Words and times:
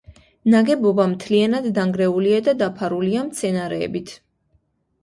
ნაგებობა 0.53 1.05
მთლიანად 1.11 1.67
დანგრეულია 1.77 2.41
და 2.49 2.57
დაფარულია 2.65 3.31
მცენარეებით. 3.31 4.21